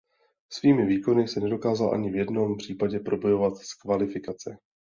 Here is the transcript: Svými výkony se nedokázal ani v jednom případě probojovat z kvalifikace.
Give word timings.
Svými 0.51 0.85
výkony 0.85 1.27
se 1.27 1.39
nedokázal 1.39 1.93
ani 1.93 2.11
v 2.11 2.15
jednom 2.15 2.57
případě 2.57 2.99
probojovat 2.99 3.57
z 3.57 3.73
kvalifikace. 3.73 4.57